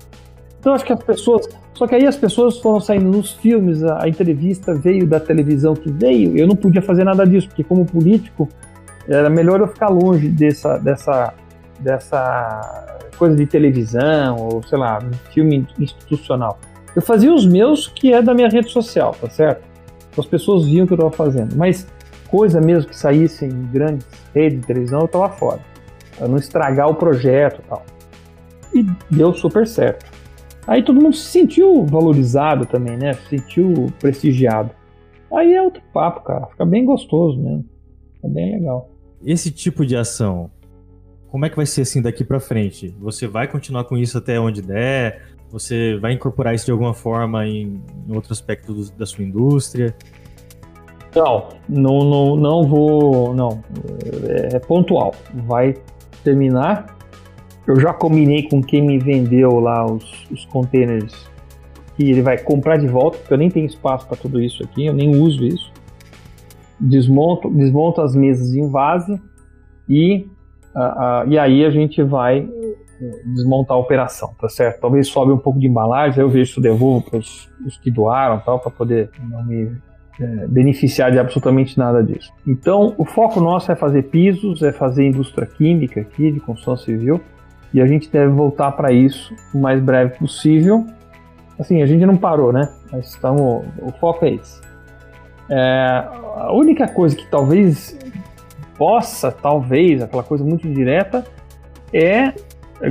[0.64, 1.46] Então acho que as pessoas.
[1.74, 5.74] Só que aí as pessoas foram saindo nos filmes, a, a entrevista veio da televisão
[5.74, 6.38] que veio.
[6.38, 8.48] Eu não podia fazer nada disso, porque como político
[9.07, 11.35] era melhor eu ficar longe dessa, dessa,
[11.81, 15.00] dessa coisa de televisão, ou sei lá,
[15.35, 16.59] filme institucional.
[16.96, 19.62] Eu fazia os meus, que é da minha rede social, tá certo?
[20.11, 21.55] Então, as pessoas viam o que eu estava fazendo.
[21.57, 21.87] Mas
[22.29, 25.61] coisa mesmo que saísse em grandes redes de televisão, eu estava fora.
[26.16, 27.83] Para não estragar o projeto e tal.
[28.72, 30.13] E deu super certo.
[30.66, 33.12] Aí todo mundo se sentiu valorizado também, né?
[33.12, 34.70] Se sentiu prestigiado.
[35.33, 36.46] Aí é outro papo, cara.
[36.46, 37.64] Fica bem gostoso mesmo.
[38.14, 38.88] Fica bem legal.
[39.22, 40.50] Esse tipo de ação,
[41.29, 42.94] como é que vai ser assim daqui para frente?
[43.00, 45.35] Você vai continuar com isso até onde der?
[45.50, 49.94] Você vai incorporar isso de alguma forma em, em outro aspecto do, da sua indústria?
[51.14, 53.35] Não, não, não, não vou.
[53.35, 53.62] Não.
[54.27, 55.14] É, é pontual.
[55.46, 55.74] Vai
[56.24, 56.96] terminar
[57.66, 61.31] eu já combinei com quem me vendeu lá os, os containers
[61.96, 64.87] que ele vai comprar de volta, porque eu nem tenho espaço para tudo isso aqui,
[64.87, 65.72] eu nem uso isso.
[66.79, 69.20] Desmonto, desmonto as mesas em vase
[69.88, 70.27] e,
[70.74, 72.48] uh, uh, e aí a gente vai
[73.00, 74.81] eh, desmontar a operação, tá certo?
[74.81, 78.40] Talvez sobe um pouco de embalagem, eu vejo se eu devolvo para os que doaram
[78.40, 79.70] tal, para poder não me
[80.20, 82.33] é, beneficiar de absolutamente nada disso.
[82.46, 87.20] Então, o foco nosso é fazer pisos, é fazer indústria química aqui, de construção civil,
[87.75, 90.87] e a gente deve voltar para isso o mais breve possível.
[91.59, 92.69] Assim, a gente não parou, né?
[92.91, 94.61] Mas estamos, o foco é esse.
[95.51, 96.05] É,
[96.37, 97.99] a única coisa que talvez
[98.79, 101.25] possa, talvez, aquela coisa muito direta,
[101.93, 102.33] é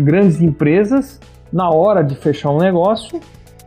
[0.02, 1.18] grandes empresas,
[1.52, 3.22] na hora de fechar um negócio,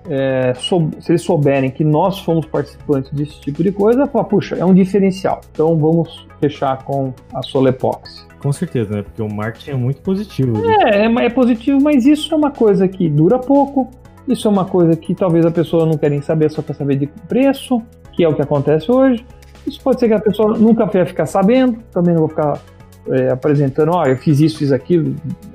[0.09, 4.65] é, se eles souberem que nós fomos participantes desse tipo de coisa, falar, puxa, é
[4.65, 5.41] um diferencial.
[5.53, 8.27] Então vamos fechar com a Solepox.
[8.39, 9.03] Com certeza, né?
[9.03, 10.63] Porque o marketing é muito positivo.
[10.65, 13.91] É, é, é positivo, mas isso é uma coisa que dura pouco.
[14.29, 16.97] Isso é uma coisa que talvez a pessoa não quer nem saber, só quer saber
[16.97, 17.81] de preço,
[18.13, 19.25] que é o que acontece hoje.
[19.67, 22.61] Isso pode ser que a pessoa nunca vai ficar sabendo, também não vou ficar
[23.09, 25.15] é, apresentando, ó, oh, eu fiz isso, fiz aquilo,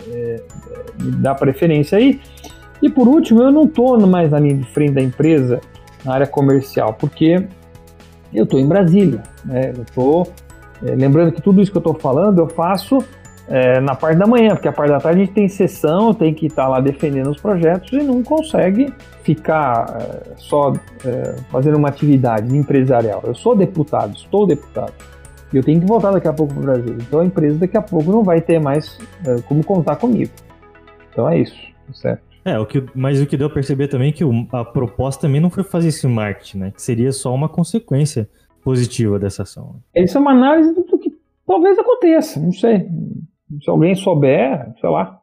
[0.10, 0.42] é,
[1.02, 2.20] me dá preferência aí.
[2.82, 5.62] E por último, eu não estou mais na linha de frente da empresa,
[6.04, 7.46] na área comercial, porque
[8.34, 9.22] eu estou em Brasília.
[9.46, 9.74] Né?
[9.76, 10.28] Eu estou.
[10.84, 12.98] É, lembrando que tudo isso que eu estou falando eu faço
[13.48, 16.34] é, na parte da manhã, porque a parte da tarde a gente tem sessão, tem
[16.34, 20.74] que estar tá lá defendendo os projetos e não consegue ficar é, só
[21.06, 23.22] é, fazendo uma atividade empresarial.
[23.24, 24.94] Eu sou deputado, estou deputado.
[25.54, 26.98] E eu tenho que voltar daqui a pouco para o Brasil.
[27.00, 30.32] Então a empresa daqui a pouco não vai ter mais é, como contar comigo.
[31.12, 31.60] Então é isso,
[31.94, 32.31] certo?
[32.44, 35.22] É, o que, mas o que deu a perceber também é que o, a proposta
[35.22, 36.72] também não foi fazer esse marketing, né?
[36.72, 38.28] Que seria só uma consequência
[38.64, 39.76] positiva dessa ação.
[39.96, 40.04] Né?
[40.04, 42.88] Isso é uma análise do que talvez aconteça, não sei.
[43.62, 45.20] Se alguém souber, sei lá.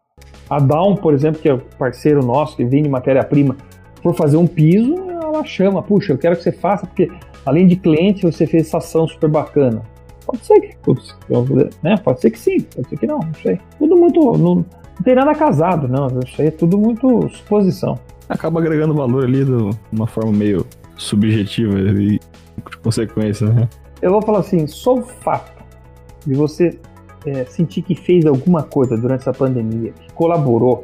[0.48, 3.56] A Down, por exemplo, que é parceiro nosso, que vende matéria-prima,
[4.02, 7.10] for fazer um piso, ela chama, puxa, eu quero que você faça, porque
[7.44, 9.82] além de cliente, você fez essa ação super bacana.
[10.26, 10.76] Pode ser que,
[11.82, 11.96] né?
[12.04, 13.58] Pode ser que sim, pode ser que não, não sei.
[13.78, 14.20] Tudo muito.
[14.36, 14.64] Não,
[14.98, 16.08] não tem nada casado, não.
[16.24, 17.98] Isso aí é tudo muito suposição.
[18.28, 22.20] Acaba agregando valor ali de uma forma meio subjetiva e de
[22.82, 23.68] consequência, né?
[24.02, 25.52] Eu vou falar assim, só o fato
[26.26, 26.78] de você
[27.24, 30.82] é, sentir que fez alguma coisa durante essa pandemia, que colaborou,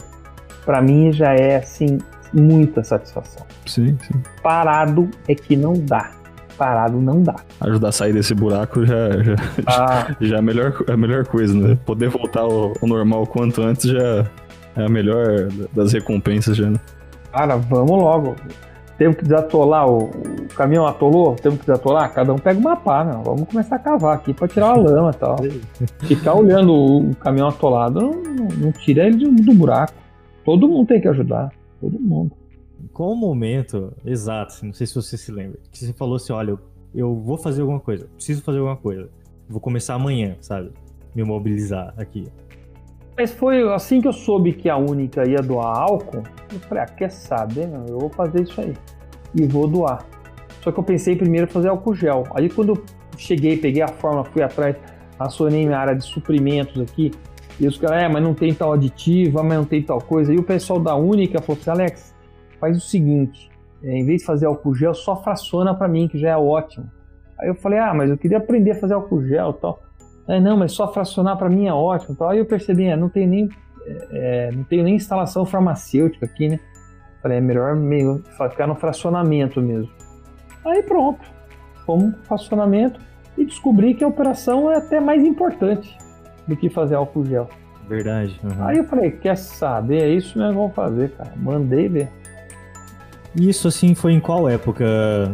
[0.64, 1.98] para mim já é assim
[2.32, 3.44] muita satisfação.
[3.66, 4.22] Sim, sim.
[4.42, 6.10] Parado é que não dá
[6.56, 7.36] parado não dá.
[7.60, 9.34] Ajudar a sair desse buraco já, já,
[9.66, 10.16] ah.
[10.20, 11.78] já é, a melhor, é a melhor coisa, né?
[11.84, 14.24] Poder voltar ao, ao normal quanto antes já
[14.76, 16.78] é a melhor das recompensas já, né?
[17.32, 18.36] Cara, vamos logo.
[18.96, 23.04] Temos que desatolar, o, o caminhão atolou, temos que desatolar, cada um pega uma pá,
[23.04, 23.20] né?
[23.24, 25.36] Vamos começar a cavar aqui para tirar a lama e tal.
[26.06, 29.94] Ficar olhando o caminhão atolado não, não, não tira ele do, do buraco.
[30.44, 32.43] Todo mundo tem que ajudar, todo mundo
[32.94, 36.52] qual o momento exato, não sei se você se lembra, que você falou assim, olha,
[36.52, 36.60] eu,
[36.94, 39.10] eu vou fazer alguma coisa, preciso fazer alguma coisa,
[39.48, 40.70] vou começar amanhã, sabe?
[41.12, 42.24] Me mobilizar aqui.
[43.16, 46.86] Mas foi assim que eu soube que a Única ia doar álcool, eu falei, ah,
[46.86, 47.84] quer saber, meu?
[47.88, 48.74] eu vou fazer isso aí.
[49.34, 50.06] E vou doar.
[50.62, 52.24] Só que eu pensei primeiro fazer álcool gel.
[52.32, 52.84] Aí quando eu
[53.18, 54.76] cheguei, peguei a forma, fui atrás,
[55.18, 57.10] acionei minha área de suprimentos aqui,
[57.58, 60.32] e os caras, é, mas não tem tal aditivo, mas não tem tal coisa.
[60.32, 62.13] E o pessoal da Única falou assim, Alex,
[62.64, 63.50] faz o seguinte,
[63.82, 66.90] é, em vez de fazer álcool gel, só fraciona para mim, que já é ótimo.
[67.38, 69.82] Aí eu falei, ah, mas eu queria aprender a fazer álcool gel e tal.
[70.26, 72.30] É, não, mas só fracionar para mim é ótimo tal.
[72.30, 73.50] Aí eu percebi, é, não tem nem,
[73.86, 76.58] é, é, não tenho nem instalação farmacêutica aqui, né?
[77.20, 79.90] Falei, é melhor meio, ficar no fracionamento mesmo.
[80.64, 81.20] Aí pronto,
[81.84, 82.98] fomos fracionamento
[83.36, 85.98] e descobri que a operação é até mais importante
[86.48, 87.48] do que fazer álcool gel.
[87.86, 88.40] Verdade.
[88.42, 88.66] Uhum.
[88.66, 90.02] Aí eu falei, quer saber?
[90.02, 91.32] É isso mesmo que vamos fazer, cara.
[91.36, 92.23] Mandei ver.
[93.36, 94.84] Isso, assim, foi em qual época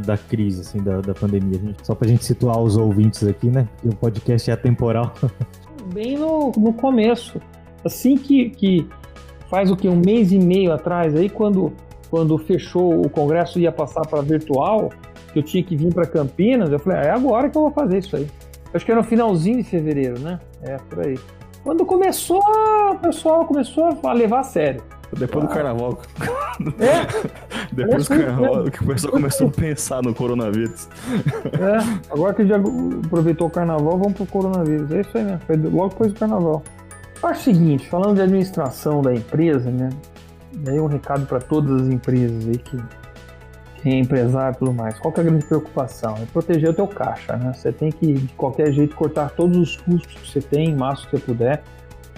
[0.06, 1.74] da crise, assim, da, da pandemia?
[1.82, 3.68] Só pra gente situar os ouvintes aqui, né?
[3.80, 5.12] Que o podcast é atemporal.
[5.92, 7.40] Bem no, no começo.
[7.84, 8.88] Assim que, que
[9.50, 9.88] faz o que?
[9.88, 11.72] Um mês e meio atrás, aí quando,
[12.08, 14.90] quando fechou o congresso ia passar para virtual,
[15.32, 17.70] que eu tinha que vir para Campinas, eu falei, ah, é agora que eu vou
[17.70, 18.26] fazer isso aí.
[18.72, 20.38] Acho que era no finalzinho de fevereiro, né?
[20.62, 21.18] É, por aí.
[21.62, 22.40] Quando começou,
[22.92, 24.82] o pessoal começou a levar a sério.
[25.18, 25.48] Depois ah.
[25.48, 26.02] do carnaval.
[26.78, 27.70] É?
[27.72, 30.88] Depois do carnaval, que o pessoal começou a pensar no coronavírus.
[31.44, 34.90] É, agora que já aproveitou o carnaval, vamos pro coronavírus.
[34.92, 36.62] É isso aí mesmo, foi logo depois do carnaval.
[37.22, 39.90] Acho o seguinte, falando de administração da empresa, né?
[40.52, 42.78] Daí um recado para todas as empresas aí que
[43.82, 44.98] quem é empresário e tudo mais.
[44.98, 46.16] Qual que é a grande preocupação?
[46.16, 47.52] É proteger o teu caixa, né?
[47.54, 51.10] Você tem que, de qualquer jeito, cortar todos os custos que você tem, o máximo
[51.10, 51.62] que você puder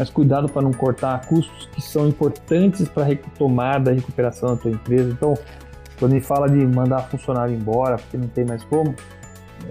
[0.03, 4.57] mas cuidado para não cortar custos que são importantes para a retomada, a recuperação da
[4.61, 5.12] tua empresa.
[5.12, 5.35] Então,
[5.97, 8.93] quando ele fala de mandar funcionário embora porque não tem mais como,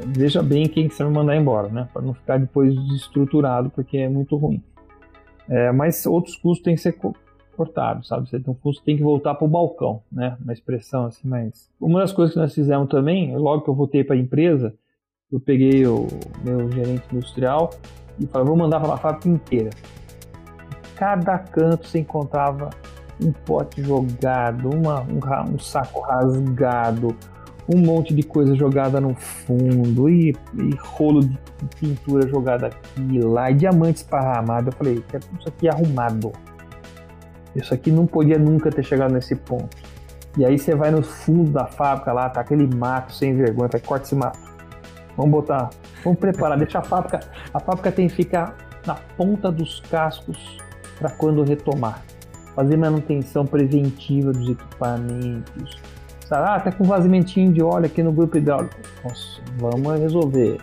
[0.08, 1.90] veja bem quem que você vai mandar embora, né?
[1.92, 4.64] Para não ficar depois desestruturado, porque é muito ruim.
[5.50, 6.98] É, mas outros custos têm que ser
[7.58, 8.30] cortados, sabe?
[8.32, 10.38] Então, o custo tem que voltar para o balcão, né?
[10.42, 11.70] Uma expressão assim, mas...
[11.78, 14.74] Uma das coisas que nós fizemos também, logo que eu voltei para a empresa,
[15.30, 16.08] eu peguei o
[16.42, 17.72] meu gerente industrial
[18.18, 19.72] e falei, vou mandar para a fábrica inteira
[21.02, 22.70] cada canto se encontrava
[23.20, 27.18] um pote jogado, uma, um, um, saco rasgado,
[27.68, 31.40] um monte de coisa jogada no fundo e, e rolo de
[31.80, 34.68] pintura jogada aqui lá, e diamantes esparramados.
[34.68, 35.04] Eu falei,
[35.40, 36.32] isso aqui arrumado.
[37.56, 39.76] Isso aqui não podia nunca ter chegado nesse ponto.
[40.38, 43.82] E aí você vai no fundo da fábrica lá, tá aquele mato sem vergonha, vai
[43.82, 44.38] corta esse mato.
[45.18, 45.72] Vamos botar,
[46.04, 50.62] vamos preparar, deixa a fábrica, a fábrica tem que ficar na ponta dos cascos
[51.02, 52.04] para quando retomar.
[52.56, 55.82] Fazer manutenção preventiva dos equipamentos.
[56.30, 58.76] Ah, tá com vazimentinho de óleo aqui no grupo hidráulico.
[59.04, 60.58] Nossa, vamos resolver.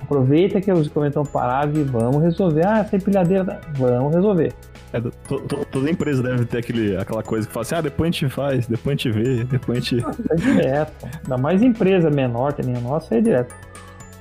[0.00, 2.66] Aproveita que os equipamentos estão parados e vamos resolver.
[2.66, 3.60] Ah, essa empilhadeira, tá...
[3.74, 4.52] vamos resolver.
[4.92, 8.08] É, to- to- toda empresa deve ter aquele, aquela coisa que fala assim, ah, depois
[8.08, 10.04] a gente faz, depois a gente vê, depois a gente...
[10.30, 11.06] É direto.
[11.22, 13.54] Ainda mais empresa menor que nem a nossa, é direto.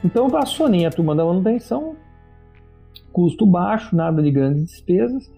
[0.04, 1.96] Então, a Soninha, a turma da manutenção,
[3.12, 5.30] custo baixo, nada de grandes despesas,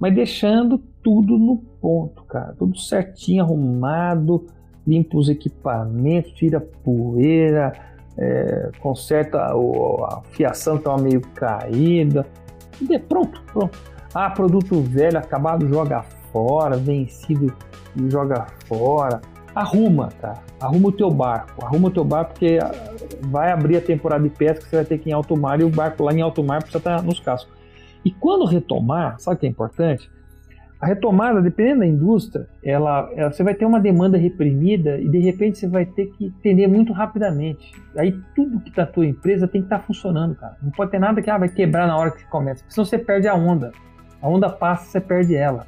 [0.00, 2.54] mas deixando tudo no ponto, cara.
[2.58, 4.46] Tudo certinho, arrumado,
[4.86, 7.72] limpa os equipamentos, tira poeira,
[8.18, 12.26] é, conserta o- a fiação que estava meio caída.
[12.80, 13.78] E pronto, pronto.
[14.14, 17.54] Ah, produto velho, acabado, joga fora, vencido,
[18.08, 19.20] joga fora.
[19.54, 20.38] Arruma, cara.
[20.60, 21.64] Arruma o teu barco.
[21.64, 22.70] Arruma o teu barco porque ah,
[23.22, 25.64] vai abrir a temporada de pesca, você vai ter que ir em alto mar e
[25.64, 27.52] o barco lá em alto mar precisa estar nos cascos.
[28.04, 30.10] E quando retomar, sabe o que é importante?
[30.80, 35.18] A retomada, dependendo da indústria, ela, ela- você vai ter uma demanda reprimida e de
[35.18, 37.70] repente você vai ter que atender muito rapidamente.
[37.94, 40.56] Aí tudo que está na tua empresa tem que estar funcionando, cara.
[40.62, 43.28] Não pode ter nada que ah, vai quebrar na hora que começa, senão você perde
[43.28, 43.72] a onda.
[44.22, 45.66] A onda passa, você perde ela.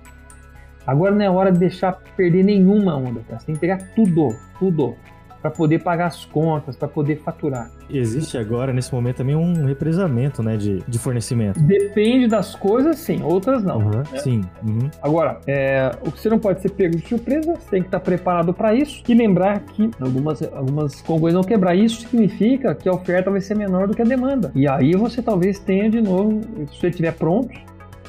[0.86, 3.38] Agora não é hora de deixar perder nenhuma onda, cara.
[3.38, 4.96] Você tem que pegar tudo, tudo,
[5.42, 7.68] para poder pagar as contas, para poder faturar.
[7.90, 11.60] Existe agora, nesse momento, também um represamento né, de, de fornecimento.
[11.60, 13.78] Depende das coisas, sim, outras não.
[13.78, 14.40] Uhum, Sim.
[14.66, 14.88] uhum.
[15.02, 17.98] Agora, é, o que você não pode ser pego de surpresa, você tem que estar
[17.98, 21.74] preparado para isso e lembrar que algumas, algumas congois vão quebrar.
[21.74, 24.52] Isso significa que a oferta vai ser menor do que a demanda.
[24.54, 27.52] E aí você talvez tenha de novo, se você estiver pronto,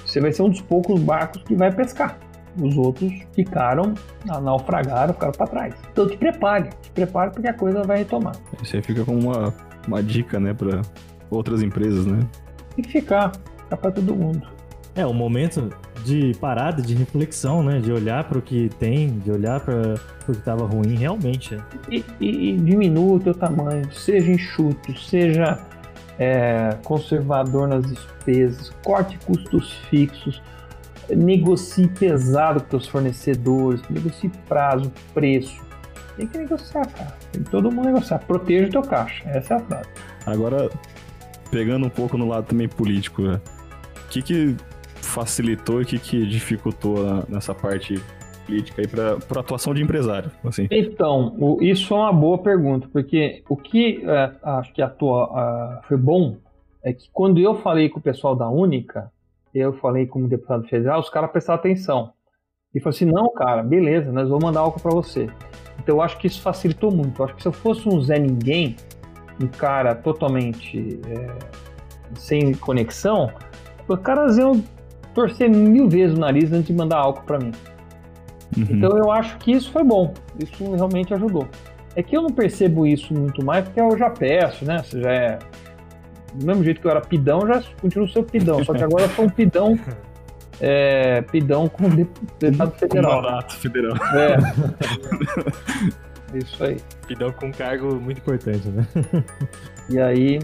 [0.06, 2.20] você vai ser um dos poucos barcos que vai pescar.
[2.62, 3.94] Os outros ficaram,
[4.26, 5.74] na- naufragaram, ficaram para trás.
[5.92, 8.36] Então te prepare, te prepare porque a coisa vai retomar.
[8.62, 9.54] Isso aí fica como uma,
[9.88, 10.82] uma dica, né, pra
[11.32, 12.20] outras empresas, né?
[12.76, 13.32] Tem que ficar,
[13.64, 14.48] ficar para todo mundo.
[14.96, 15.70] É, um momento
[16.06, 17.80] de parada, de reflexão, né?
[17.80, 21.58] De olhar para o que tem, de olhar para o que estava ruim, realmente.
[21.90, 25.58] e, e- e diminua o teu tamanho, seja enxuto, seja
[26.20, 30.40] é, conservador nas despesas, corte custos fixos,
[31.10, 35.62] negocie pesado com teus fornecedores, negocie prazo, preço.
[36.16, 37.14] Tem que negociar, cara.
[37.32, 38.20] Tem que todo mundo negociar.
[38.20, 39.24] Proteja o teu caixa.
[39.30, 39.90] Essa é a frase.
[40.26, 40.70] Agora,
[41.50, 43.42] pegando um pouco no lado também político, né?
[44.06, 44.56] o que que
[44.96, 48.00] facilitou e o que que dificultou nessa parte
[48.46, 50.68] política aí pra atuação de empresário, assim?
[50.70, 55.82] Então, o- isso é uma boa pergunta, porque o que é, acho que atua, ah,
[55.88, 56.38] foi bom
[56.84, 59.10] é que quando eu falei com o pessoal da Única,
[59.54, 62.14] eu falei como deputado federal, os caras prestaram atenção.
[62.74, 65.30] E falaram assim: não, cara, beleza, nós vamos mandar algo para você.
[65.80, 67.22] Então eu acho que isso facilitou muito.
[67.22, 68.76] Eu acho que se eu fosse um Zé Ninguém,
[69.42, 71.28] um cara totalmente é,
[72.16, 73.32] sem conexão,
[73.88, 74.64] os caras iam
[75.14, 77.52] torcer mil vezes o nariz antes de mandar álcool para mim.
[78.58, 78.68] Uhum.
[78.70, 80.14] Então eu acho que isso foi bom.
[80.40, 81.48] Isso realmente ajudou.
[81.96, 84.80] É que eu não percebo isso muito mais porque eu já peço, né?
[84.80, 85.40] Você já é.
[86.36, 88.64] Do mesmo jeito que eu era pidão, eu já continuo sendo pidão.
[88.64, 89.80] Só que agora eu sou um pidão.
[90.62, 93.22] É, pidão com deputado federal.
[93.22, 93.96] mandato federal.
[94.16, 94.38] É.
[96.38, 96.78] Isso aí.
[97.08, 98.88] Pidão com um cargo muito importante, né?
[99.90, 100.40] E aí.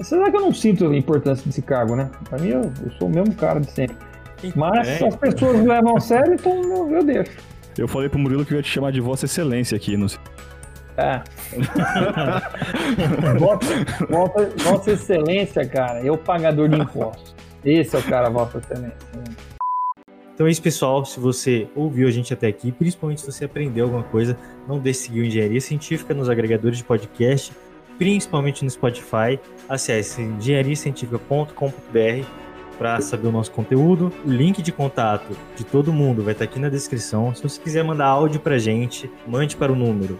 [0.00, 2.08] Será que eu não sinto a importância desse cargo, né?
[2.28, 3.96] Pra mim, eu, eu sou o mesmo cara de sempre.
[4.54, 7.32] Mas É, as pessoas levam a sério, então eu, eu deixo.
[7.76, 10.17] Eu falei pro Murilo que eu ia te chamar de Vossa Excelência aqui, não sei.
[10.98, 11.22] É.
[13.38, 17.34] Vossa, Vossa- Vossa Excelência, cara, é o pagador de impostos.
[17.64, 18.96] Esse é o cara, Vossa Excelência.
[19.14, 19.24] né?
[20.34, 21.04] Então é isso, pessoal.
[21.04, 24.36] Se você ouviu a gente até aqui, principalmente se você aprendeu alguma coisa,
[24.68, 27.52] não deixe de seguir o Engenharia Científica nos agregadores de podcast,
[27.96, 29.38] principalmente no Spotify.
[29.68, 32.24] Acesse engenhariacientifica.com.br
[32.78, 34.12] para saber o nosso conteúdo.
[34.24, 37.34] O link de contato de todo mundo vai estar aqui na descrição.
[37.34, 40.18] Se você quiser mandar áudio pra gente, mande para o número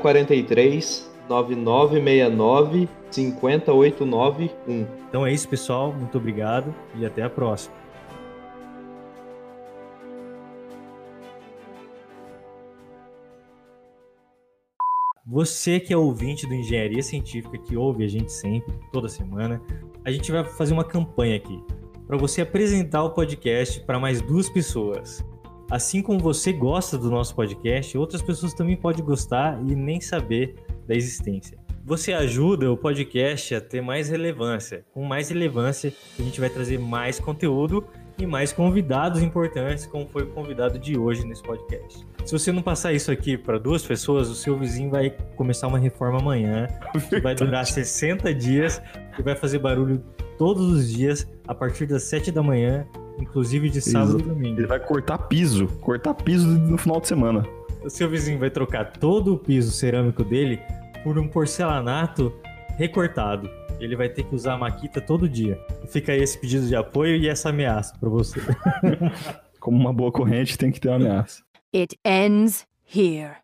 [0.00, 4.86] 043 9969 50891.
[5.08, 5.92] Então é isso, pessoal.
[5.92, 7.76] Muito obrigado e até a próxima.
[15.30, 19.60] Você que é ouvinte do Engenharia Científica, que ouve a gente sempre, toda semana,
[20.02, 21.62] a gente vai fazer uma campanha aqui
[22.08, 25.22] para você apresentar o podcast para mais duas pessoas.
[25.70, 30.54] Assim como você gosta do nosso podcast, outras pessoas também podem gostar e nem saber
[30.86, 31.58] da existência.
[31.84, 34.86] Você ajuda o podcast a ter mais relevância.
[34.90, 37.86] Com mais relevância, a gente vai trazer mais conteúdo
[38.18, 42.06] e mais convidados importantes, como foi o convidado de hoje nesse podcast.
[42.24, 45.78] Se você não passar isso aqui para duas pessoas, o seu vizinho vai começar uma
[45.78, 46.68] reforma amanhã,
[47.10, 48.80] que vai durar 60 dias
[49.18, 50.02] e vai fazer barulho
[50.38, 52.86] todos os dias, a partir das 7 da manhã,
[53.18, 54.24] inclusive de sábado Exato.
[54.24, 54.60] e domingo.
[54.60, 57.44] Ele vai cortar piso, cortar piso no final de semana.
[57.84, 60.60] O seu vizinho vai trocar todo o piso cerâmico dele
[61.02, 62.32] por um porcelanato
[62.76, 63.50] recortado.
[63.80, 65.58] Ele vai ter que usar a maquita todo dia.
[65.88, 68.40] Fica aí esse pedido de apoio e essa ameaça para você.
[69.60, 71.42] Como uma boa corrente tem que ter uma ameaça.
[71.74, 73.36] It ends here.